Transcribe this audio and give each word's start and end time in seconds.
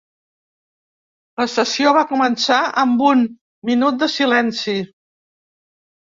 La 1.41 1.45
sessió 1.55 1.91
va 1.97 2.03
començar 2.13 2.57
amb 2.85 3.05
un 3.11 3.23
minut 3.73 4.01
de 4.01 4.09
silenci. 4.17 4.77